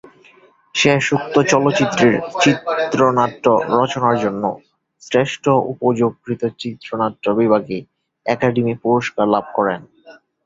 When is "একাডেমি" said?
8.25-8.73